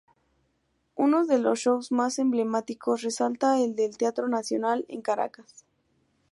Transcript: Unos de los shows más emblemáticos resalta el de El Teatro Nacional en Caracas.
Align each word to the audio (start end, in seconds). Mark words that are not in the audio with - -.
Unos 0.95 1.27
de 1.27 1.37
los 1.37 1.59
shows 1.59 1.91
más 1.91 2.17
emblemáticos 2.17 3.03
resalta 3.03 3.59
el 3.61 3.75
de 3.75 3.85
El 3.85 3.97
Teatro 3.99 4.27
Nacional 4.27 4.83
en 4.87 5.03
Caracas. 5.03 5.63